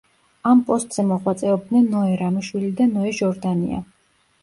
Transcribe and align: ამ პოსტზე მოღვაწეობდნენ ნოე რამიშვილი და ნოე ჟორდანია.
ამ 0.51 0.63
პოსტზე 0.69 1.05
მოღვაწეობდნენ 1.09 1.87
ნოე 1.93 2.17
რამიშვილი 2.25 2.75
და 2.83 2.91
ნოე 2.97 3.17
ჟორდანია. 3.23 3.89